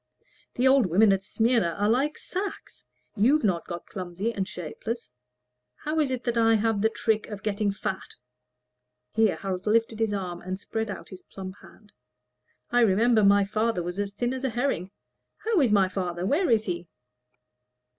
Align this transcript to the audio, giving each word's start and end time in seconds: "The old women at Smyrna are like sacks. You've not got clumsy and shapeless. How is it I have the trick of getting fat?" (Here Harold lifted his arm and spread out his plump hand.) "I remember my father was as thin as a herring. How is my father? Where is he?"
"The 0.55 0.67
old 0.67 0.87
women 0.87 1.13
at 1.13 1.21
Smyrna 1.21 1.75
are 1.77 1.87
like 1.87 2.17
sacks. 2.17 2.87
You've 3.15 3.43
not 3.43 3.67
got 3.67 3.85
clumsy 3.85 4.33
and 4.33 4.47
shapeless. 4.47 5.11
How 5.75 5.99
is 5.99 6.09
it 6.09 6.27
I 6.35 6.55
have 6.55 6.81
the 6.81 6.89
trick 6.89 7.27
of 7.27 7.43
getting 7.43 7.69
fat?" 7.69 8.15
(Here 9.11 9.35
Harold 9.35 9.67
lifted 9.67 9.99
his 9.99 10.11
arm 10.11 10.41
and 10.41 10.59
spread 10.59 10.89
out 10.89 11.09
his 11.09 11.21
plump 11.21 11.57
hand.) 11.61 11.91
"I 12.71 12.79
remember 12.79 13.23
my 13.23 13.45
father 13.45 13.83
was 13.83 13.99
as 13.99 14.15
thin 14.15 14.33
as 14.33 14.43
a 14.43 14.49
herring. 14.49 14.89
How 15.45 15.59
is 15.61 15.71
my 15.71 15.87
father? 15.87 16.25
Where 16.25 16.49
is 16.49 16.65
he?" 16.65 16.87